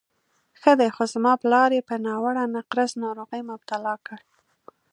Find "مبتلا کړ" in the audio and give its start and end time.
3.49-4.19